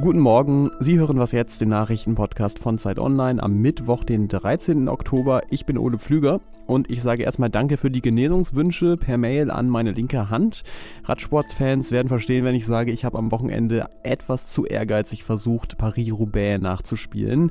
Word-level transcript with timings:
Guten 0.00 0.20
Morgen, 0.20 0.70
Sie 0.78 0.96
hören 0.96 1.18
was 1.18 1.32
jetzt, 1.32 1.60
den 1.60 1.70
Nachrichtenpodcast 1.70 2.60
von 2.60 2.78
Zeit 2.78 3.00
Online 3.00 3.42
am 3.42 3.54
Mittwoch, 3.54 4.04
den 4.04 4.28
13. 4.28 4.88
Oktober. 4.88 5.42
Ich 5.50 5.66
bin 5.66 5.76
Ole 5.76 5.98
Pflüger 5.98 6.40
und 6.68 6.88
ich 6.88 7.02
sage 7.02 7.24
erstmal 7.24 7.50
Danke 7.50 7.76
für 7.76 7.90
die 7.90 8.00
Genesungswünsche 8.00 8.96
per 8.96 9.18
Mail 9.18 9.50
an 9.50 9.68
meine 9.68 9.90
linke 9.90 10.30
Hand. 10.30 10.62
Radsportfans 11.02 11.90
werden 11.90 12.06
verstehen, 12.06 12.44
wenn 12.44 12.54
ich 12.54 12.64
sage, 12.64 12.92
ich 12.92 13.04
habe 13.04 13.18
am 13.18 13.32
Wochenende 13.32 13.88
etwas 14.04 14.52
zu 14.52 14.66
ehrgeizig 14.66 15.24
versucht, 15.24 15.78
Paris-Roubaix 15.78 16.62
nachzuspielen. 16.62 17.50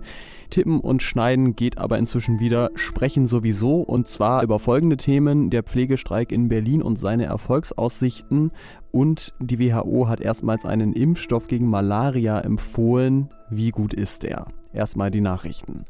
Tippen 0.50 0.80
und 0.80 1.04
Schneiden 1.04 1.58
geht 1.58 1.78
aber 1.78 1.98
inzwischen 1.98 2.40
wieder, 2.40 2.72
sprechen 2.76 3.28
sowieso 3.28 3.82
und 3.82 4.08
zwar 4.08 4.42
über 4.42 4.60
folgende 4.60 4.96
Themen, 4.96 5.50
der 5.50 5.64
Pflegestreik 5.64 6.32
in 6.32 6.48
Berlin 6.48 6.82
und 6.82 6.98
seine 6.98 7.26
Erfolgsaussichten 7.26 8.52
und 8.92 9.34
die 9.40 9.60
WHO 9.60 10.08
hat 10.08 10.22
erstmals 10.22 10.66
einen 10.66 10.94
Impfstoff 10.94 11.48
gegen 11.48 11.68
Malaria 11.68 12.40
empfohlen. 12.40 13.30
Wie 13.50 13.72
gut 13.72 13.94
ist 13.94 14.24
der? 14.24 14.46
Erstmal 14.74 15.12
die 15.12 15.22
Nachrichten. 15.22 15.86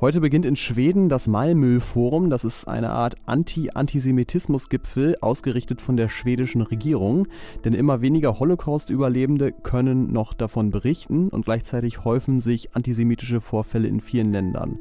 Heute 0.00 0.20
beginnt 0.20 0.44
in 0.44 0.56
Schweden 0.56 1.08
das 1.08 1.28
Malmö-Forum. 1.28 2.28
Das 2.28 2.44
ist 2.44 2.68
eine 2.68 2.90
Art 2.90 3.14
Anti-Antisemitismus-Gipfel, 3.24 5.16
ausgerichtet 5.22 5.80
von 5.80 5.96
der 5.96 6.10
schwedischen 6.10 6.60
Regierung. 6.60 7.26
Denn 7.64 7.72
immer 7.72 8.02
weniger 8.02 8.38
Holocaust-Überlebende 8.38 9.52
können 9.52 10.12
noch 10.12 10.34
davon 10.34 10.70
berichten 10.70 11.28
und 11.28 11.46
gleichzeitig 11.46 12.04
häufen 12.04 12.40
sich 12.40 12.74
antisemitische 12.76 13.40
Vorfälle 13.40 13.88
in 13.88 14.00
vielen 14.00 14.30
Ländern. 14.30 14.78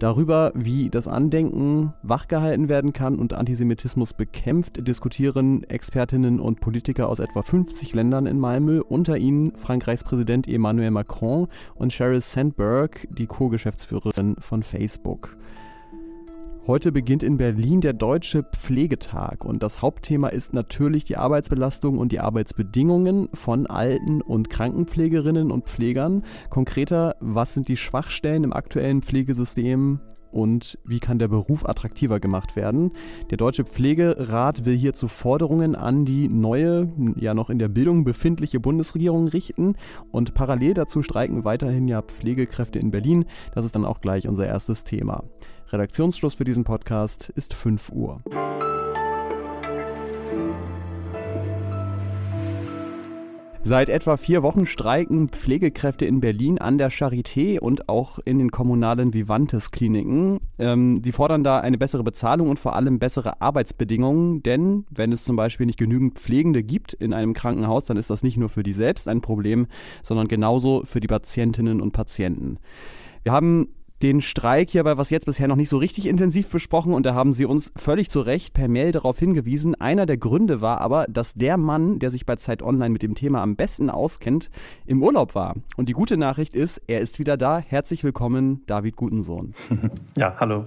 Darüber, 0.00 0.52
wie 0.54 0.90
das 0.90 1.06
Andenken 1.06 1.92
wachgehalten 2.02 2.68
werden 2.68 2.92
kann 2.92 3.16
und 3.16 3.32
Antisemitismus 3.32 4.12
bekämpft, 4.12 4.86
diskutieren 4.86 5.62
Expertinnen 5.64 6.40
und 6.40 6.60
Politiker 6.60 7.08
aus 7.08 7.20
etwa 7.20 7.42
50 7.42 7.94
Ländern 7.94 8.26
in 8.26 8.38
Malmö, 8.38 8.82
unter 8.82 9.16
ihnen 9.16 9.54
Frankreichs 9.56 10.04
Präsident 10.04 10.48
Emmanuel 10.48 10.90
Macron 10.90 11.48
und 11.76 11.92
Sheryl 11.92 12.20
Sandberg, 12.20 13.06
die 13.10 13.26
Co-Geschäftsführerin 13.26 14.36
von 14.40 14.62
Facebook. 14.62 15.36
Heute 16.66 16.92
beginnt 16.92 17.22
in 17.22 17.36
Berlin 17.36 17.82
der 17.82 17.92
Deutsche 17.92 18.42
Pflegetag 18.42 19.44
und 19.44 19.62
das 19.62 19.82
Hauptthema 19.82 20.28
ist 20.28 20.54
natürlich 20.54 21.04
die 21.04 21.18
Arbeitsbelastung 21.18 21.98
und 21.98 22.10
die 22.10 22.20
Arbeitsbedingungen 22.20 23.28
von 23.34 23.66
Alten- 23.66 24.22
und 24.22 24.48
Krankenpflegerinnen 24.48 25.50
und 25.50 25.66
Pflegern. 25.66 26.22
Konkreter, 26.48 27.16
was 27.20 27.52
sind 27.52 27.68
die 27.68 27.76
Schwachstellen 27.76 28.44
im 28.44 28.54
aktuellen 28.54 29.02
Pflegesystem? 29.02 30.00
Und 30.30 30.78
wie 30.86 31.00
kann 31.00 31.18
der 31.18 31.28
Beruf 31.28 31.68
attraktiver 31.68 32.18
gemacht 32.18 32.56
werden? 32.56 32.92
Der 33.30 33.36
Deutsche 33.36 33.64
Pflegerat 33.64 34.64
will 34.64 34.74
hierzu 34.74 35.06
Forderungen 35.06 35.76
an 35.76 36.06
die 36.06 36.28
neue, 36.28 36.88
ja 37.14 37.34
noch 37.34 37.50
in 37.50 37.58
der 37.58 37.68
Bildung 37.68 38.04
befindliche 38.04 38.58
Bundesregierung 38.58 39.28
richten. 39.28 39.76
Und 40.10 40.32
parallel 40.32 40.72
dazu 40.72 41.02
streiken 41.02 41.44
weiterhin 41.44 41.88
ja 41.88 42.00
Pflegekräfte 42.00 42.78
in 42.78 42.90
Berlin. 42.90 43.26
Das 43.54 43.66
ist 43.66 43.76
dann 43.76 43.84
auch 43.84 44.00
gleich 44.00 44.26
unser 44.26 44.46
erstes 44.46 44.82
Thema. 44.82 45.22
Redaktionsschluss 45.74 46.34
für 46.34 46.44
diesen 46.44 46.62
Podcast 46.62 47.30
ist 47.34 47.52
5 47.52 47.90
Uhr. 47.90 48.22
Seit 53.66 53.88
etwa 53.88 54.16
vier 54.16 54.44
Wochen 54.44 54.66
streiken 54.66 55.30
Pflegekräfte 55.30 56.06
in 56.06 56.20
Berlin 56.20 56.58
an 56.58 56.78
der 56.78 56.92
Charité 56.92 57.58
und 57.58 57.88
auch 57.88 58.20
in 58.20 58.38
den 58.38 58.50
kommunalen 58.52 59.14
Vivantes-Kliniken. 59.14 60.38
Ähm, 60.60 61.00
sie 61.02 61.12
fordern 61.12 61.42
da 61.42 61.58
eine 61.58 61.78
bessere 61.78 62.04
Bezahlung 62.04 62.50
und 62.50 62.58
vor 62.60 62.76
allem 62.76 63.00
bessere 63.00 63.40
Arbeitsbedingungen, 63.40 64.44
denn 64.44 64.84
wenn 64.90 65.10
es 65.10 65.24
zum 65.24 65.34
Beispiel 65.34 65.66
nicht 65.66 65.78
genügend 65.78 66.18
Pflegende 66.18 66.62
gibt 66.62 66.92
in 66.92 67.12
einem 67.12 67.32
Krankenhaus, 67.32 67.86
dann 67.86 67.96
ist 67.96 68.10
das 68.10 68.22
nicht 68.22 68.36
nur 68.36 68.50
für 68.50 68.62
die 68.62 68.74
selbst 68.74 69.08
ein 69.08 69.22
Problem, 69.22 69.66
sondern 70.04 70.28
genauso 70.28 70.82
für 70.84 71.00
die 71.00 71.08
Patientinnen 71.08 71.80
und 71.80 71.92
Patienten. 71.92 72.58
Wir 73.24 73.32
haben 73.32 73.70
den 74.02 74.20
Streik 74.20 74.70
hier 74.70 74.84
bei 74.84 74.96
Was 74.98 75.10
Jetzt 75.10 75.26
bisher 75.26 75.48
noch 75.48 75.56
nicht 75.56 75.68
so 75.68 75.78
richtig 75.78 76.06
intensiv 76.06 76.50
besprochen 76.50 76.92
und 76.92 77.06
da 77.06 77.14
haben 77.14 77.32
sie 77.32 77.46
uns 77.46 77.72
völlig 77.76 78.10
zu 78.10 78.20
Recht 78.20 78.52
per 78.52 78.68
Mail 78.68 78.92
darauf 78.92 79.18
hingewiesen. 79.18 79.74
Einer 79.74 80.06
der 80.06 80.16
Gründe 80.16 80.60
war 80.60 80.80
aber, 80.80 81.06
dass 81.08 81.34
der 81.34 81.56
Mann, 81.56 81.98
der 81.98 82.10
sich 82.10 82.26
bei 82.26 82.36
Zeit 82.36 82.62
Online 82.62 82.90
mit 82.90 83.02
dem 83.02 83.14
Thema 83.14 83.42
am 83.42 83.56
besten 83.56 83.90
auskennt, 83.90 84.50
im 84.86 85.02
Urlaub 85.02 85.34
war. 85.34 85.54
Und 85.76 85.88
die 85.88 85.92
gute 85.94 86.16
Nachricht 86.16 86.54
ist, 86.54 86.82
er 86.86 87.00
ist 87.00 87.18
wieder 87.18 87.36
da. 87.36 87.58
Herzlich 87.58 88.04
willkommen, 88.04 88.62
David 88.66 88.96
Gutensohn. 88.96 89.54
Ja, 90.16 90.36
hallo. 90.38 90.66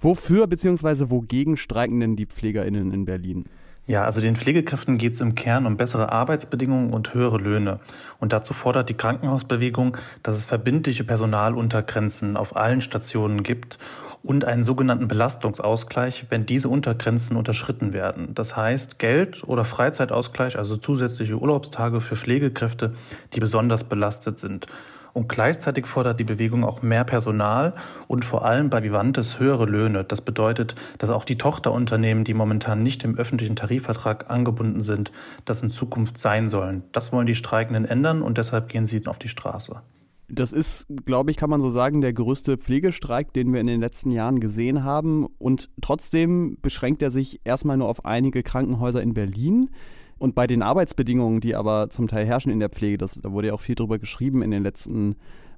Wofür 0.00 0.46
bzw. 0.46 1.10
wogegen 1.10 1.56
streiken 1.56 2.00
denn 2.00 2.16
die 2.16 2.26
PflegerInnen 2.26 2.92
in 2.92 3.04
Berlin? 3.04 3.44
Ja, 3.88 4.04
also 4.04 4.20
den 4.20 4.34
Pflegekräften 4.34 4.98
geht 4.98 5.14
es 5.14 5.20
im 5.20 5.36
Kern 5.36 5.64
um 5.64 5.76
bessere 5.76 6.10
Arbeitsbedingungen 6.10 6.92
und 6.92 7.14
höhere 7.14 7.38
Löhne. 7.38 7.78
Und 8.18 8.32
dazu 8.32 8.52
fordert 8.52 8.88
die 8.88 8.94
Krankenhausbewegung, 8.94 9.96
dass 10.24 10.36
es 10.36 10.44
verbindliche 10.44 11.04
Personaluntergrenzen 11.04 12.36
auf 12.36 12.56
allen 12.56 12.80
Stationen 12.80 13.44
gibt 13.44 13.78
und 14.24 14.44
einen 14.44 14.64
sogenannten 14.64 15.06
Belastungsausgleich, 15.06 16.26
wenn 16.30 16.46
diese 16.46 16.68
Untergrenzen 16.68 17.36
unterschritten 17.36 17.92
werden. 17.92 18.34
Das 18.34 18.56
heißt 18.56 18.98
Geld- 18.98 19.44
oder 19.44 19.64
Freizeitausgleich, 19.64 20.58
also 20.58 20.76
zusätzliche 20.76 21.36
Urlaubstage 21.36 22.00
für 22.00 22.16
Pflegekräfte, 22.16 22.92
die 23.34 23.40
besonders 23.40 23.84
belastet 23.84 24.40
sind. 24.40 24.66
Und 25.16 25.30
gleichzeitig 25.30 25.86
fordert 25.86 26.20
die 26.20 26.24
Bewegung 26.24 26.62
auch 26.62 26.82
mehr 26.82 27.02
Personal 27.02 27.72
und 28.06 28.26
vor 28.26 28.44
allem 28.44 28.68
bei 28.68 28.82
Vivantes 28.82 29.40
höhere 29.40 29.64
Löhne. 29.64 30.04
Das 30.04 30.20
bedeutet, 30.20 30.74
dass 30.98 31.08
auch 31.08 31.24
die 31.24 31.38
Tochterunternehmen, 31.38 32.22
die 32.22 32.34
momentan 32.34 32.82
nicht 32.82 33.02
im 33.02 33.16
öffentlichen 33.16 33.56
Tarifvertrag 33.56 34.28
angebunden 34.28 34.82
sind, 34.82 35.12
das 35.46 35.62
in 35.62 35.70
Zukunft 35.70 36.18
sein 36.18 36.50
sollen. 36.50 36.82
Das 36.92 37.14
wollen 37.14 37.26
die 37.26 37.34
Streikenden 37.34 37.86
ändern 37.86 38.20
und 38.20 38.36
deshalb 38.36 38.68
gehen 38.68 38.86
sie 38.86 39.06
auf 39.06 39.18
die 39.18 39.28
Straße. 39.28 39.80
Das 40.28 40.52
ist, 40.52 40.84
glaube 41.06 41.30
ich, 41.30 41.38
kann 41.38 41.48
man 41.48 41.62
so 41.62 41.70
sagen, 41.70 42.02
der 42.02 42.12
größte 42.12 42.58
Pflegestreik, 42.58 43.32
den 43.32 43.54
wir 43.54 43.60
in 43.62 43.68
den 43.68 43.80
letzten 43.80 44.10
Jahren 44.10 44.38
gesehen 44.38 44.84
haben. 44.84 45.24
Und 45.38 45.70
trotzdem 45.80 46.58
beschränkt 46.60 47.00
er 47.00 47.10
sich 47.10 47.40
erstmal 47.44 47.78
nur 47.78 47.88
auf 47.88 48.04
einige 48.04 48.42
Krankenhäuser 48.42 49.00
in 49.00 49.14
Berlin. 49.14 49.70
Und 50.18 50.34
bei 50.34 50.46
den 50.46 50.62
Arbeitsbedingungen, 50.62 51.40
die 51.40 51.54
aber 51.54 51.90
zum 51.90 52.08
Teil 52.08 52.26
herrschen 52.26 52.50
in 52.50 52.60
der 52.60 52.70
Pflege, 52.70 52.98
das, 52.98 53.20
da 53.20 53.32
wurde 53.32 53.48
ja 53.48 53.54
auch 53.54 53.60
viel 53.60 53.74
drüber 53.74 53.98
geschrieben 53.98 54.42
in 54.42 54.50
den 54.50 54.62
letzten 54.62 55.16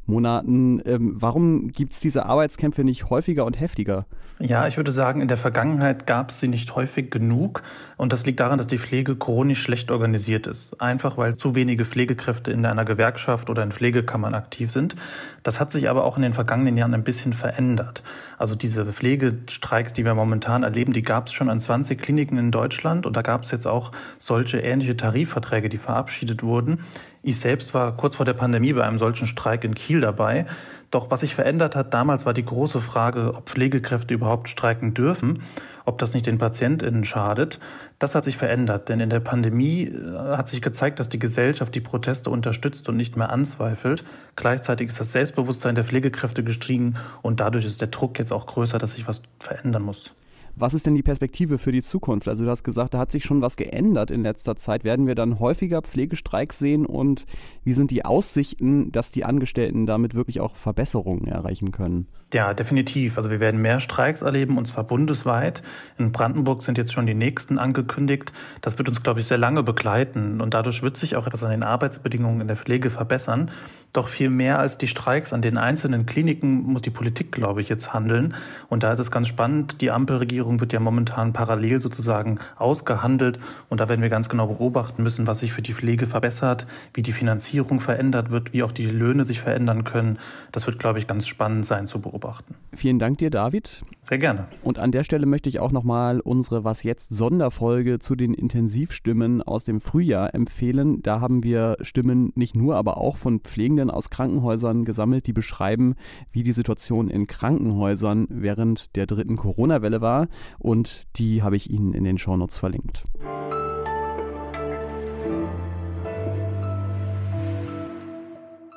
Monaten. 0.08 0.80
Ähm, 0.84 1.14
warum 1.16 1.68
gibt 1.68 1.92
es 1.92 2.00
diese 2.00 2.26
Arbeitskämpfe 2.26 2.82
nicht 2.82 3.10
häufiger 3.10 3.44
und 3.44 3.60
heftiger? 3.60 4.06
Ja, 4.40 4.66
ich 4.66 4.76
würde 4.76 4.92
sagen, 4.92 5.20
in 5.20 5.28
der 5.28 5.36
Vergangenheit 5.36 6.06
gab 6.06 6.30
es 6.30 6.40
sie 6.40 6.48
nicht 6.48 6.74
häufig 6.74 7.10
genug. 7.10 7.62
Und 7.96 8.12
das 8.12 8.24
liegt 8.24 8.40
daran, 8.40 8.56
dass 8.56 8.66
die 8.66 8.78
Pflege 8.78 9.16
chronisch 9.16 9.60
schlecht 9.60 9.90
organisiert 9.90 10.46
ist. 10.46 10.80
Einfach 10.80 11.18
weil 11.18 11.36
zu 11.36 11.54
wenige 11.54 11.84
Pflegekräfte 11.84 12.50
in 12.50 12.64
einer 12.64 12.84
Gewerkschaft 12.84 13.50
oder 13.50 13.62
in 13.62 13.72
Pflegekammern 13.72 14.34
aktiv 14.34 14.70
sind. 14.70 14.96
Das 15.42 15.60
hat 15.60 15.72
sich 15.72 15.90
aber 15.90 16.04
auch 16.04 16.16
in 16.16 16.22
den 16.22 16.34
vergangenen 16.34 16.76
Jahren 16.76 16.94
ein 16.94 17.04
bisschen 17.04 17.32
verändert. 17.32 18.02
Also 18.38 18.54
diese 18.54 18.90
Pflegestreiks, 18.92 19.92
die 19.92 20.04
wir 20.04 20.14
momentan 20.14 20.62
erleben, 20.62 20.92
die 20.92 21.02
gab 21.02 21.26
es 21.26 21.32
schon 21.32 21.50
an 21.50 21.58
20 21.60 22.00
Kliniken 22.00 22.38
in 22.38 22.50
Deutschland. 22.50 23.04
Und 23.04 23.16
da 23.16 23.22
gab 23.22 23.42
es 23.42 23.50
jetzt 23.50 23.66
auch 23.66 23.92
solche 24.18 24.60
ähnliche 24.60 24.96
Tarifverträge, 24.96 25.68
die 25.68 25.78
verabschiedet 25.78 26.42
wurden. 26.42 26.80
Ich 27.22 27.40
selbst 27.40 27.74
war 27.74 27.96
kurz 27.96 28.16
vor 28.16 28.24
der 28.24 28.34
Pandemie 28.34 28.72
bei 28.72 28.84
einem 28.84 28.98
solchen 28.98 29.26
Streik 29.26 29.64
in 29.64 29.74
Kiel 29.74 30.00
dabei. 30.00 30.46
Doch 30.90 31.10
was 31.10 31.20
sich 31.20 31.34
verändert 31.34 31.76
hat 31.76 31.92
damals 31.92 32.24
war 32.24 32.32
die 32.32 32.44
große 32.44 32.80
Frage, 32.80 33.34
ob 33.34 33.50
Pflegekräfte 33.50 34.14
überhaupt 34.14 34.48
streiken 34.48 34.94
dürfen, 34.94 35.42
ob 35.84 35.98
das 35.98 36.14
nicht 36.14 36.26
den 36.26 36.38
PatientInnen 36.38 37.04
schadet. 37.04 37.58
Das 37.98 38.14
hat 38.14 38.24
sich 38.24 38.38
verändert, 38.38 38.88
denn 38.88 39.00
in 39.00 39.10
der 39.10 39.20
Pandemie 39.20 39.84
äh, 39.84 40.36
hat 40.36 40.48
sich 40.48 40.62
gezeigt, 40.62 40.98
dass 40.98 41.10
die 41.10 41.18
Gesellschaft 41.18 41.74
die 41.74 41.80
Proteste 41.80 42.30
unterstützt 42.30 42.88
und 42.88 42.96
nicht 42.96 43.16
mehr 43.16 43.30
anzweifelt. 43.30 44.04
Gleichzeitig 44.36 44.88
ist 44.88 45.00
das 45.00 45.12
Selbstbewusstsein 45.12 45.74
der 45.74 45.84
Pflegekräfte 45.84 46.42
gestiegen 46.42 46.94
und 47.20 47.40
dadurch 47.40 47.66
ist 47.66 47.82
der 47.82 47.88
Druck 47.88 48.18
jetzt 48.18 48.32
auch 48.32 48.46
größer, 48.46 48.78
dass 48.78 48.92
sich 48.92 49.06
was 49.06 49.22
verändern 49.40 49.82
muss. 49.82 50.12
Was 50.60 50.74
ist 50.74 50.86
denn 50.86 50.96
die 50.96 51.02
Perspektive 51.02 51.58
für 51.58 51.70
die 51.70 51.82
Zukunft? 51.82 52.26
Also 52.26 52.44
du 52.44 52.50
hast 52.50 52.64
gesagt, 52.64 52.94
da 52.94 52.98
hat 52.98 53.12
sich 53.12 53.24
schon 53.24 53.40
was 53.42 53.56
geändert 53.56 54.10
in 54.10 54.22
letzter 54.22 54.56
Zeit. 54.56 54.82
Werden 54.82 55.06
wir 55.06 55.14
dann 55.14 55.38
häufiger 55.38 55.82
Pflegestreiks 55.82 56.58
sehen 56.58 56.84
und 56.84 57.26
wie 57.62 57.72
sind 57.72 57.92
die 57.92 58.04
Aussichten, 58.04 58.90
dass 58.90 59.12
die 59.12 59.24
Angestellten 59.24 59.86
damit 59.86 60.14
wirklich 60.14 60.40
auch 60.40 60.56
Verbesserungen 60.56 61.28
erreichen 61.28 61.70
können? 61.70 62.08
Ja, 62.34 62.54
definitiv. 62.54 63.16
Also 63.16 63.30
wir 63.30 63.40
werden 63.40 63.62
mehr 63.62 63.80
Streiks 63.80 64.22
erleben 64.22 64.58
und 64.58 64.66
zwar 64.66 64.84
bundesweit. 64.84 65.62
In 65.96 66.12
Brandenburg 66.12 66.62
sind 66.62 66.76
jetzt 66.76 66.92
schon 66.92 67.06
die 67.06 67.14
nächsten 67.14 67.58
angekündigt. 67.58 68.32
Das 68.60 68.78
wird 68.78 68.88
uns, 68.88 69.02
glaube 69.02 69.20
ich, 69.20 69.26
sehr 69.26 69.38
lange 69.38 69.62
begleiten 69.62 70.40
und 70.40 70.54
dadurch 70.54 70.82
wird 70.82 70.96
sich 70.96 71.16
auch 71.16 71.26
etwas 71.26 71.44
an 71.44 71.50
den 71.50 71.62
Arbeitsbedingungen 71.62 72.40
in 72.40 72.48
der 72.48 72.56
Pflege 72.56 72.90
verbessern. 72.90 73.50
Doch 73.92 74.08
viel 74.08 74.28
mehr 74.28 74.58
als 74.58 74.76
die 74.76 74.88
Streiks 74.88 75.32
an 75.32 75.40
den 75.40 75.56
einzelnen 75.56 76.04
Kliniken 76.04 76.64
muss 76.64 76.82
die 76.82 76.90
Politik, 76.90 77.32
glaube 77.32 77.62
ich, 77.62 77.68
jetzt 77.70 77.94
handeln. 77.94 78.34
Und 78.68 78.82
da 78.82 78.92
ist 78.92 78.98
es 78.98 79.10
ganz 79.10 79.28
spannend. 79.28 79.80
Die 79.80 79.90
Ampelregierung 79.90 80.47
Finanzierung 80.48 80.60
wird 80.60 80.72
ja 80.72 80.80
momentan 80.80 81.32
parallel 81.32 81.80
sozusagen 81.80 82.38
ausgehandelt. 82.56 83.38
Und 83.68 83.80
da 83.80 83.88
werden 83.88 84.00
wir 84.00 84.08
ganz 84.08 84.28
genau 84.28 84.46
beobachten 84.46 85.02
müssen, 85.02 85.26
was 85.26 85.40
sich 85.40 85.52
für 85.52 85.62
die 85.62 85.74
Pflege 85.74 86.06
verbessert, 86.06 86.66
wie 86.94 87.02
die 87.02 87.12
Finanzierung 87.12 87.80
verändert 87.80 88.30
wird, 88.30 88.52
wie 88.52 88.62
auch 88.62 88.72
die 88.72 88.86
Löhne 88.86 89.24
sich 89.24 89.40
verändern 89.40 89.84
können. 89.84 90.18
Das 90.52 90.66
wird, 90.66 90.78
glaube 90.78 90.98
ich, 90.98 91.06
ganz 91.06 91.26
spannend 91.26 91.66
sein 91.66 91.86
zu 91.86 92.00
beobachten. 92.00 92.54
Vielen 92.72 92.98
Dank 92.98 93.18
dir, 93.18 93.30
David. 93.30 93.82
Sehr 94.02 94.18
gerne. 94.18 94.46
Und 94.62 94.78
an 94.78 94.90
der 94.90 95.04
Stelle 95.04 95.26
möchte 95.26 95.48
ich 95.48 95.60
auch 95.60 95.72
nochmal 95.72 96.20
unsere 96.20 96.64
Was 96.64 96.82
jetzt 96.82 97.14
Sonderfolge 97.14 97.98
zu 97.98 98.16
den 98.16 98.32
Intensivstimmen 98.32 99.42
aus 99.42 99.64
dem 99.64 99.80
Frühjahr 99.80 100.34
empfehlen. 100.34 101.02
Da 101.02 101.20
haben 101.20 101.42
wir 101.42 101.76
Stimmen 101.82 102.32
nicht 102.34 102.56
nur, 102.56 102.76
aber 102.76 102.96
auch 102.96 103.16
von 103.18 103.40
Pflegenden 103.40 103.90
aus 103.90 104.08
Krankenhäusern 104.08 104.84
gesammelt, 104.84 105.26
die 105.26 105.34
beschreiben, 105.34 105.94
wie 106.32 106.42
die 106.42 106.52
Situation 106.52 107.08
in 107.08 107.26
Krankenhäusern 107.26 108.26
während 108.30 108.96
der 108.96 109.06
dritten 109.06 109.36
Corona-Welle 109.36 110.00
war. 110.00 110.28
Und 110.58 111.06
die 111.16 111.42
habe 111.42 111.56
ich 111.56 111.70
Ihnen 111.70 111.92
in 111.92 112.04
den 112.04 112.18
Shownotes 112.18 112.58
verlinkt. 112.58 113.04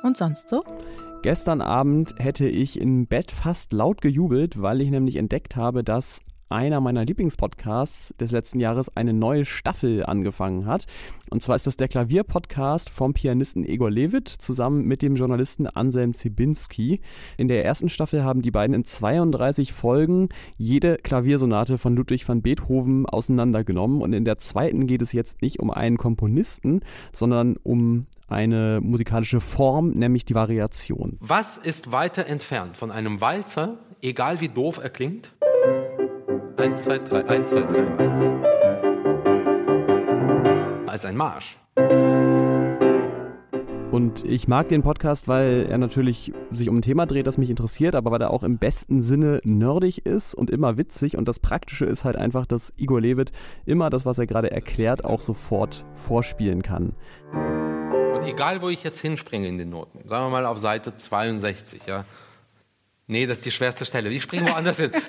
Und 0.02 0.16
sonst 0.16 0.48
so? 0.48 0.64
Gestern 1.22 1.60
Abend 1.60 2.14
hätte 2.18 2.48
ich 2.48 2.80
im 2.80 3.06
Bett 3.06 3.30
fast 3.30 3.72
laut 3.72 4.00
gejubelt, 4.00 4.60
weil 4.60 4.80
ich 4.80 4.90
nämlich 4.90 5.14
entdeckt 5.16 5.54
habe, 5.54 5.84
dass 5.84 6.20
einer 6.52 6.80
meiner 6.80 7.04
Lieblingspodcasts 7.04 8.14
des 8.20 8.30
letzten 8.30 8.60
Jahres 8.60 8.94
eine 8.96 9.12
neue 9.12 9.44
Staffel 9.44 10.04
angefangen 10.04 10.66
hat. 10.66 10.86
Und 11.30 11.42
zwar 11.42 11.56
ist 11.56 11.66
das 11.66 11.76
der 11.76 11.88
Klavierpodcast 11.88 12.90
vom 12.90 13.14
Pianisten 13.14 13.64
Egor 13.64 13.90
Levit 13.90 14.28
zusammen 14.28 14.84
mit 14.84 15.02
dem 15.02 15.16
Journalisten 15.16 15.66
Anselm 15.66 16.14
Zibinski. 16.14 17.00
In 17.36 17.48
der 17.48 17.64
ersten 17.64 17.88
Staffel 17.88 18.22
haben 18.22 18.42
die 18.42 18.50
beiden 18.50 18.74
in 18.74 18.84
32 18.84 19.72
Folgen 19.72 20.28
jede 20.56 20.98
Klaviersonate 20.98 21.78
von 21.78 21.96
Ludwig 21.96 22.28
van 22.28 22.42
Beethoven 22.42 23.06
auseinandergenommen. 23.06 24.02
Und 24.02 24.12
in 24.12 24.24
der 24.24 24.38
zweiten 24.38 24.86
geht 24.86 25.02
es 25.02 25.12
jetzt 25.12 25.42
nicht 25.42 25.58
um 25.60 25.70
einen 25.70 25.96
Komponisten, 25.96 26.80
sondern 27.12 27.56
um 27.64 28.06
eine 28.28 28.80
musikalische 28.82 29.40
Form, 29.40 29.90
nämlich 29.90 30.24
die 30.24 30.34
Variation. 30.34 31.18
Was 31.20 31.58
ist 31.58 31.92
weiter 31.92 32.26
entfernt 32.26 32.76
von 32.76 32.90
einem 32.90 33.20
Walzer, 33.20 33.78
egal 34.00 34.40
wie 34.40 34.48
doof 34.48 34.78
er 34.82 34.90
klingt? 34.90 35.30
1, 36.56 36.82
2, 36.82 36.98
3, 36.98 37.24
1, 37.28 37.50
2, 37.50 37.60
3, 37.60 37.98
1. 37.98 38.24
Als 40.86 41.04
ein 41.06 41.16
Marsch. 41.16 41.58
Und 43.90 44.24
ich 44.24 44.48
mag 44.48 44.68
den 44.68 44.82
Podcast, 44.82 45.28
weil 45.28 45.66
er 45.68 45.78
natürlich 45.78 46.32
sich 46.50 46.68
um 46.68 46.78
ein 46.78 46.82
Thema 46.82 47.06
dreht, 47.06 47.26
das 47.26 47.38
mich 47.38 47.50
interessiert, 47.50 47.94
aber 47.94 48.10
weil 48.10 48.20
er 48.22 48.30
auch 48.30 48.42
im 48.42 48.58
besten 48.58 49.02
Sinne 49.02 49.40
nerdig 49.44 50.06
ist 50.06 50.34
und 50.34 50.50
immer 50.50 50.76
witzig. 50.76 51.16
Und 51.16 51.28
das 51.28 51.40
Praktische 51.40 51.84
ist 51.84 52.04
halt 52.04 52.16
einfach, 52.16 52.46
dass 52.46 52.72
Igor 52.76 53.00
Levit 53.00 53.32
immer 53.64 53.90
das, 53.90 54.04
was 54.04 54.18
er 54.18 54.26
gerade 54.26 54.50
erklärt, 54.50 55.04
auch 55.04 55.20
sofort 55.20 55.84
vorspielen 55.94 56.62
kann. 56.62 56.94
Und 58.14 58.24
egal, 58.24 58.62
wo 58.62 58.68
ich 58.68 58.82
jetzt 58.82 59.00
hinspringe 59.00 59.48
in 59.48 59.58
den 59.58 59.70
Noten, 59.70 60.06
sagen 60.08 60.26
wir 60.26 60.30
mal 60.30 60.46
auf 60.46 60.58
Seite 60.58 60.96
62, 60.96 61.86
ja, 61.86 62.04
Nee, 63.06 63.26
das 63.26 63.38
ist 63.38 63.46
die 63.46 63.50
schwerste 63.50 63.84
Stelle. 63.84 64.10
Ich 64.10 64.22
springe 64.22 64.50
woanders 64.50 64.78
hin. 64.78 64.92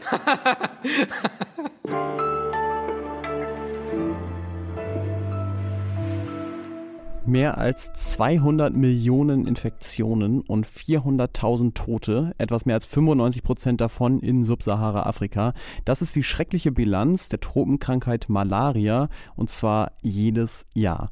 Mehr 7.25 7.57
als 7.57 7.93
200 7.93 8.75
Millionen 8.75 9.47
Infektionen 9.47 10.41
und 10.41 10.67
400.000 10.67 11.73
Tote, 11.73 12.35
etwas 12.37 12.65
mehr 12.65 12.75
als 12.75 12.85
95 12.85 13.43
Prozent 13.43 13.79
davon 13.79 14.19
in 14.19 14.43
Subsahara-Afrika. 14.43 15.53
Das 15.85 16.01
ist 16.01 16.15
die 16.17 16.23
schreckliche 16.23 16.73
Bilanz 16.73 17.29
der 17.29 17.39
Tropenkrankheit 17.39 18.27
Malaria 18.27 19.07
und 19.37 19.49
zwar 19.49 19.93
jedes 20.01 20.65
Jahr. 20.73 21.11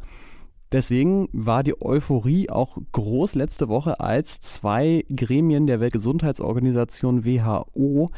Deswegen 0.72 1.28
war 1.34 1.64
die 1.64 1.82
Euphorie 1.82 2.50
auch 2.50 2.78
groß 2.94 3.36
letzte 3.36 3.68
Woche, 3.68 4.00
als 4.00 4.40
zwei 4.40 5.04
Gremien 5.14 5.68
der 5.68 5.82
Weltgesundheitsorganisation 5.82 7.26
WHO 7.26 8.10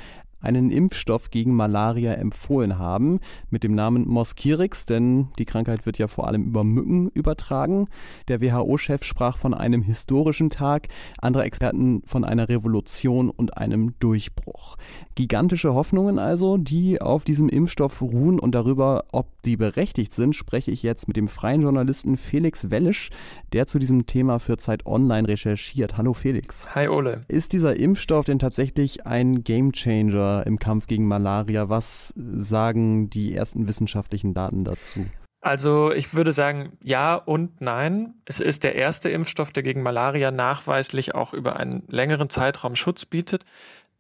einen 0.43 0.69
Impfstoff 0.69 1.31
gegen 1.31 1.55
Malaria 1.55 2.13
empfohlen 2.13 2.77
haben, 2.77 3.19
mit 3.49 3.63
dem 3.63 3.73
Namen 3.73 4.07
Moskirix, 4.07 4.85
denn 4.85 5.29
die 5.39 5.45
Krankheit 5.45 5.85
wird 5.85 5.97
ja 5.97 6.07
vor 6.07 6.27
allem 6.27 6.43
über 6.43 6.63
Mücken 6.63 7.09
übertragen. 7.09 7.87
Der 8.27 8.41
WHO-Chef 8.41 9.03
sprach 9.03 9.37
von 9.37 9.53
einem 9.53 9.81
historischen 9.81 10.49
Tag, 10.49 10.89
andere 11.19 11.43
Experten 11.43 12.03
von 12.05 12.23
einer 12.23 12.49
Revolution 12.49 13.29
und 13.29 13.57
einem 13.57 13.97
Durchbruch. 13.99 14.75
Gigantische 15.15 15.73
Hoffnungen 15.73 16.19
also, 16.19 16.57
die 16.57 17.01
auf 17.01 17.23
diesem 17.23 17.47
Impfstoff 17.47 18.01
ruhen 18.01 18.39
und 18.39 18.53
darüber, 18.53 19.05
ob 19.11 19.41
die 19.43 19.55
berechtigt 19.55 20.13
sind, 20.13 20.35
spreche 20.35 20.71
ich 20.71 20.83
jetzt 20.83 21.07
mit 21.07 21.15
dem 21.15 21.27
freien 21.27 21.61
Journalisten 21.61 22.17
Felix 22.17 22.69
Wellisch, 22.69 23.11
der 23.53 23.67
zu 23.67 23.79
diesem 23.79 24.07
Thema 24.07 24.39
für 24.39 24.57
Zeit 24.57 24.85
Online 24.85 25.27
recherchiert. 25.27 25.97
Hallo 25.97 26.13
Felix. 26.13 26.75
Hi 26.75 26.87
Ole. 26.89 27.23
Ist 27.27 27.53
dieser 27.53 27.77
Impfstoff 27.77 28.25
denn 28.25 28.39
tatsächlich 28.39 29.05
ein 29.05 29.43
Gamechanger 29.43 30.32
im 30.41 30.59
Kampf 30.59 30.87
gegen 30.87 31.07
Malaria. 31.07 31.69
Was 31.69 32.13
sagen 32.15 33.09
die 33.09 33.35
ersten 33.35 33.67
wissenschaftlichen 33.67 34.33
Daten 34.33 34.63
dazu? 34.63 35.05
Also 35.41 35.91
ich 35.91 36.13
würde 36.13 36.31
sagen, 36.31 36.77
ja 36.81 37.15
und 37.15 37.59
nein. 37.59 38.13
Es 38.25 38.39
ist 38.39 38.63
der 38.63 38.75
erste 38.75 39.09
Impfstoff, 39.09 39.51
der 39.51 39.61
gegen 39.61 39.83
Malaria 39.83 40.31
nachweislich 40.31 41.15
auch 41.15 41.33
über 41.33 41.57
einen 41.57 41.83
längeren 41.87 42.29
Zeitraum 42.29 42.77
Schutz 42.77 43.05
bietet. 43.05 43.43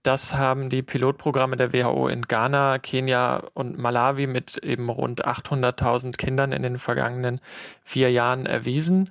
Das 0.03 0.35
haben 0.35 0.69
die 0.69 0.81
Pilotprogramme 0.83 1.57
der 1.57 1.71
WHO 1.71 2.09
in 2.09 2.23
Ghana, 2.23 2.79
Kenia 2.79 3.43
und 3.53 3.77
Malawi 3.77 4.27
mit 4.27 4.57
eben 4.57 4.89
rund 4.89 5.25
800.000 5.25 6.17
Kindern 6.17 6.51
in 6.51 6.61
den 6.61 6.77
vergangenen 6.77 7.41
vier 7.83 8.11
Jahren 8.11 8.45
erwiesen. 8.45 9.09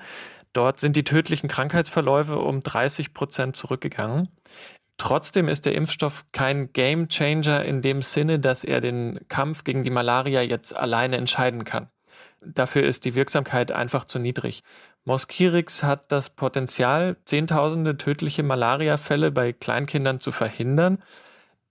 Dort 0.52 0.80
sind 0.80 0.96
die 0.96 1.04
tödlichen 1.04 1.48
Krankheitsverläufe 1.48 2.38
um 2.38 2.62
30 2.62 3.14
Prozent 3.14 3.56
zurückgegangen. 3.56 4.28
Trotzdem 5.02 5.48
ist 5.48 5.66
der 5.66 5.74
Impfstoff 5.74 6.26
kein 6.30 6.72
Game 6.72 7.08
Changer 7.08 7.64
in 7.64 7.82
dem 7.82 8.02
Sinne, 8.02 8.38
dass 8.38 8.62
er 8.62 8.80
den 8.80 9.18
Kampf 9.26 9.64
gegen 9.64 9.82
die 9.82 9.90
Malaria 9.90 10.42
jetzt 10.42 10.76
alleine 10.76 11.16
entscheiden 11.16 11.64
kann. 11.64 11.88
Dafür 12.40 12.84
ist 12.84 13.04
die 13.04 13.16
Wirksamkeit 13.16 13.72
einfach 13.72 14.04
zu 14.04 14.20
niedrig. 14.20 14.62
Moskirix 15.04 15.82
hat 15.82 16.12
das 16.12 16.30
Potenzial, 16.30 17.16
Zehntausende 17.24 17.96
tödliche 17.96 18.44
Malariafälle 18.44 19.32
bei 19.32 19.52
Kleinkindern 19.52 20.20
zu 20.20 20.30
verhindern. 20.30 21.02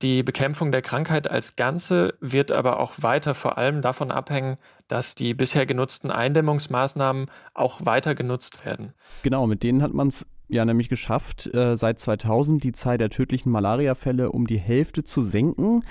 Die 0.02 0.24
Bekämpfung 0.24 0.74
der 0.74 0.82
Krankheit 0.82 1.32
als 1.32 1.56
Ganze 1.56 2.16
wird 2.20 2.52
aber 2.52 2.82
auch 2.82 2.96
weiter 2.98 3.34
vor 3.34 3.58
allem 3.58 3.82
davon 3.82 4.12
abhängen, 4.12 4.58
dass 4.90 5.16
die 5.16 5.34
bisher 5.34 5.66
genutzten 5.66 6.12
Eindämmungsmaßnahmen 6.12 7.32
auch 7.54 7.86
weiter 7.86 8.14
genutzt 8.14 8.66
werden. 8.66 8.92
Genau, 9.24 9.48
mit 9.48 9.64
denen 9.64 9.82
hat 9.82 9.94
man 9.94 10.10
es 10.10 10.28
ja 10.52 10.66
nämlich 10.66 10.90
geschafft, 10.90 11.54
äh, 11.54 11.76
seit 11.76 12.00
2000 12.00 12.64
die 12.64 12.72
Zahl 12.72 12.98
der 12.98 13.10
tödlichen 13.10 13.52
Malariafälle 13.52 14.32
um 14.32 14.48
die 14.48 14.60
Hälfte 14.60 15.04
zu 15.04 15.22
senken. 15.22 15.84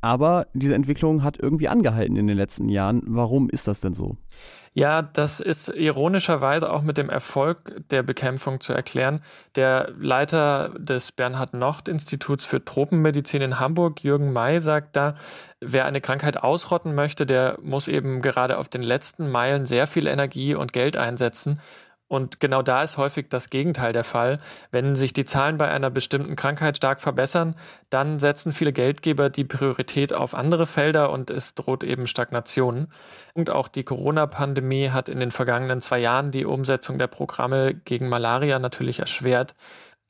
Aber 0.00 0.46
diese 0.54 0.74
Entwicklung 0.74 1.22
hat 1.22 1.38
irgendwie 1.38 1.68
angehalten 1.68 2.16
in 2.16 2.26
den 2.26 2.36
letzten 2.36 2.68
Jahren. 2.68 3.02
Warum 3.06 3.48
ist 3.50 3.66
das 3.66 3.80
denn 3.80 3.94
so? 3.94 4.16
Ja, 4.72 5.00
das 5.00 5.40
ist 5.40 5.70
ironischerweise 5.70 6.70
auch 6.70 6.82
mit 6.82 6.98
dem 6.98 7.08
Erfolg 7.08 7.82
der 7.90 8.02
Bekämpfung 8.02 8.60
zu 8.60 8.74
erklären. 8.74 9.22
Der 9.54 9.90
Leiter 9.98 10.74
des 10.76 11.12
Bernhard-Nocht-Instituts 11.12 12.44
für 12.44 12.62
Tropenmedizin 12.62 13.40
in 13.40 13.58
Hamburg, 13.58 14.04
Jürgen 14.04 14.34
May, 14.34 14.60
sagt 14.60 14.94
da, 14.94 15.16
wer 15.60 15.86
eine 15.86 16.02
Krankheit 16.02 16.36
ausrotten 16.36 16.94
möchte, 16.94 17.24
der 17.24 17.58
muss 17.62 17.88
eben 17.88 18.20
gerade 18.20 18.58
auf 18.58 18.68
den 18.68 18.82
letzten 18.82 19.30
Meilen 19.30 19.64
sehr 19.64 19.86
viel 19.86 20.06
Energie 20.06 20.54
und 20.54 20.74
Geld 20.74 20.98
einsetzen. 20.98 21.58
Und 22.08 22.38
genau 22.38 22.62
da 22.62 22.84
ist 22.84 22.98
häufig 22.98 23.28
das 23.28 23.50
Gegenteil 23.50 23.92
der 23.92 24.04
Fall. 24.04 24.38
Wenn 24.70 24.94
sich 24.94 25.12
die 25.12 25.24
Zahlen 25.24 25.58
bei 25.58 25.68
einer 25.68 25.90
bestimmten 25.90 26.36
Krankheit 26.36 26.76
stark 26.76 27.00
verbessern, 27.00 27.56
dann 27.90 28.20
setzen 28.20 28.52
viele 28.52 28.72
Geldgeber 28.72 29.28
die 29.28 29.44
Priorität 29.44 30.12
auf 30.12 30.34
andere 30.34 30.66
Felder 30.66 31.10
und 31.10 31.30
es 31.30 31.54
droht 31.56 31.82
eben 31.82 32.06
Stagnation. 32.06 32.88
Und 33.34 33.50
auch 33.50 33.66
die 33.66 33.82
Corona-Pandemie 33.82 34.90
hat 34.90 35.08
in 35.08 35.18
den 35.18 35.32
vergangenen 35.32 35.80
zwei 35.82 35.98
Jahren 35.98 36.30
die 36.30 36.44
Umsetzung 36.44 36.98
der 36.98 37.08
Programme 37.08 37.74
gegen 37.74 38.08
Malaria 38.08 38.60
natürlich 38.60 39.00
erschwert. 39.00 39.56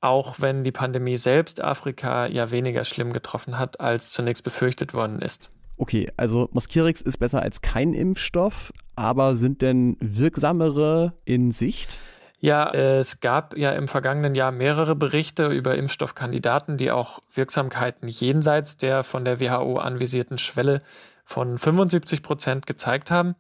Auch 0.03 0.37
wenn 0.38 0.65
die 0.65 0.73
Pandemie 0.73 1.17
selbst 1.17 1.62
Afrika 1.62 2.26
ja 2.26 2.50
weniger 2.50 2.85
schlimm 2.85 3.15
getroffen 3.15 3.59
hat, 3.59 3.81
als 3.81 4.11
zunächst 4.11 4.45
befürchtet 4.45 4.93
worden 4.93 5.23
ist. 5.23 5.50
Okay, 5.76 6.09
also 6.16 6.49
Moskirix 6.52 7.02
ist 7.02 7.18
besser 7.18 7.42
als 7.42 7.61
kein 7.61 7.92
Impfstoff, 7.92 8.73
aber 8.95 9.37
sind 9.37 9.61
denn 9.62 9.97
wirksamere 10.00 11.12
in 11.25 11.52
Sicht? 11.52 11.99
Ja, 12.38 12.71
es 12.71 13.21
gab 13.21 13.56
ja 13.56 13.73
im 13.73 13.88
vergangenen 13.88 14.35
Jahr 14.35 14.52
mehrere 14.52 14.95
Berichte 14.95 15.47
über 15.49 15.75
Impfstoffkandidaten, 15.75 16.76
die 16.76 16.90
auch 16.90 17.21
Wirksamkeiten 17.33 18.09
jenseits 18.09 18.76
der 18.76 19.04
von 19.04 19.25
der 19.25 19.40
WHO 19.40 19.78
anvisierten 19.78 20.38
Schwelle 20.38 20.83
von 21.25 21.59
75 21.59 22.23
Prozent 22.23 22.66
gezeigt 22.66 23.11
haben. 23.11 23.35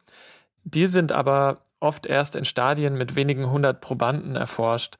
Die 0.64 0.86
sind 0.86 1.12
aber 1.12 1.60
oft 1.78 2.06
erst 2.06 2.36
in 2.36 2.44
Stadien 2.44 2.96
mit 2.96 3.14
wenigen 3.14 3.50
hundert 3.50 3.80
Probanden 3.80 4.34
erforscht. 4.34 4.96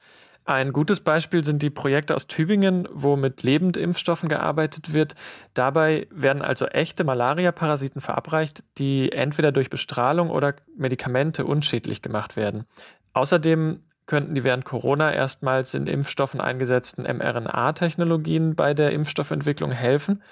Ein 0.47 0.71
gutes 0.71 1.01
Beispiel 1.01 1.43
sind 1.43 1.61
die 1.61 1.69
Projekte 1.69 2.15
aus 2.15 2.25
Tübingen, 2.25 2.87
wo 2.93 3.17
mit 3.17 3.43
Lebendimpfstoffen 3.43 4.29
gearbeitet 4.29 4.93
wird. 4.93 5.13
Dabei 5.53 6.07
werden 6.09 6.41
also 6.41 6.67
echte 6.67 7.03
Malaria-Parasiten 7.03 7.99
verabreicht, 7.99 8.63
die 8.77 9.11
entweder 9.11 9.51
durch 9.51 9.69
Bestrahlung 9.69 10.29
oder 10.29 10.55
Medikamente 10.77 11.45
unschädlich 11.45 12.01
gemacht 12.01 12.37
werden. 12.37 12.63
Außerdem 13.11 13.81
könnten 14.05 14.35
die 14.35 14.45
während 14.45 14.63
Corona 14.63 15.11
erstmals 15.11 15.73
in 15.73 15.85
Impfstoffen 15.85 16.39
eingesetzten 16.39 17.03
mRNA-Technologien 17.03 18.55
bei 18.55 18.73
der 18.73 18.93
Impfstoffentwicklung 18.93 19.71
helfen. 19.71 20.23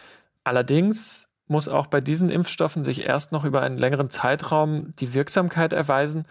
Allerdings 0.46 1.28
muss 1.48 1.68
auch 1.68 1.88
bei 1.88 2.00
diesen 2.00 2.30
Impfstoffen 2.30 2.86
sich 2.86 3.06
erst 3.06 3.34
noch 3.34 3.44
über 3.44 3.62
einen 3.64 3.78
längeren 3.78 4.10
Zeitraum 4.10 4.94
die 4.98 5.14
Wirksamkeit 5.14 5.74
erweisen 5.74 6.26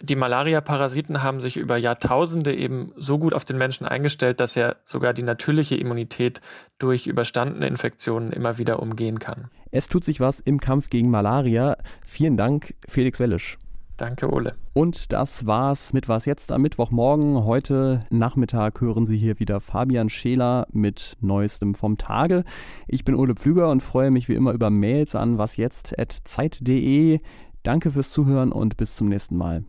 die 0.00 0.16
Malaria-Parasiten 0.16 1.22
haben 1.22 1.40
sich 1.40 1.56
über 1.56 1.76
Jahrtausende 1.76 2.54
eben 2.54 2.92
so 2.96 3.18
gut 3.18 3.34
auf 3.34 3.44
den 3.44 3.58
Menschen 3.58 3.86
eingestellt, 3.86 4.40
dass 4.40 4.56
er 4.56 4.76
sogar 4.84 5.12
die 5.12 5.22
natürliche 5.22 5.76
Immunität 5.76 6.40
durch 6.78 7.06
überstandene 7.06 7.66
Infektionen 7.66 8.32
immer 8.32 8.58
wieder 8.58 8.80
umgehen 8.80 9.18
kann. 9.18 9.50
Es 9.70 9.88
tut 9.88 10.04
sich 10.04 10.20
was 10.20 10.40
im 10.40 10.60
Kampf 10.60 10.88
gegen 10.88 11.10
Malaria. 11.10 11.76
Vielen 12.06 12.36
Dank, 12.36 12.74
Felix 12.88 13.18
Wellisch. 13.18 13.58
Danke, 13.96 14.32
Ole. 14.32 14.54
Und 14.74 15.12
das 15.12 15.48
war's 15.48 15.92
mit 15.92 16.08
Was 16.08 16.24
jetzt 16.24 16.52
am 16.52 16.62
Mittwochmorgen. 16.62 17.44
Heute 17.44 18.04
Nachmittag 18.10 18.80
hören 18.80 19.06
Sie 19.06 19.18
hier 19.18 19.40
wieder 19.40 19.58
Fabian 19.58 20.08
Scheler 20.08 20.68
mit 20.70 21.16
Neuestem 21.20 21.74
vom 21.74 21.98
Tage. 21.98 22.44
Ich 22.86 23.04
bin 23.04 23.16
Ole 23.16 23.34
Pflüger 23.34 23.68
und 23.70 23.82
freue 23.82 24.12
mich 24.12 24.28
wie 24.28 24.34
immer 24.34 24.52
über 24.52 24.70
Mails 24.70 25.16
an 25.16 25.36
wasjetzt.zeit.de. 25.36 27.18
Danke 27.64 27.90
fürs 27.90 28.12
Zuhören 28.12 28.52
und 28.52 28.76
bis 28.76 28.94
zum 28.94 29.08
nächsten 29.08 29.36
Mal. 29.36 29.64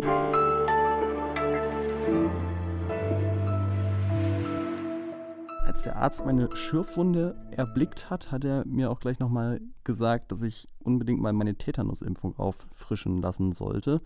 Als 5.80 5.86
der 5.86 5.96
Arzt 5.96 6.26
meine 6.26 6.54
Schürfwunde 6.58 7.38
erblickt 7.52 8.10
hat, 8.10 8.34
hat 8.34 8.44
er 8.44 8.66
mir 8.66 8.92
auch 8.92 9.00
gleich 9.00 9.18
nochmal 9.20 9.62
gesagt, 9.86 10.30
dass 10.30 10.42
ich 10.42 10.68
unbedingt 10.80 11.22
mal 11.22 11.32
meine 11.32 11.56
Tetanusimpfung 11.56 12.38
auffrischen 12.38 13.22
lassen 13.22 13.54
sollte. 13.54 14.02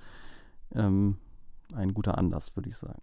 Ähm, 0.76 1.18
ein 1.74 1.96
guter 1.96 2.20
Anlass, 2.20 2.56
würde 2.56 2.70
ich 2.70 2.78
sagen. 2.78 3.02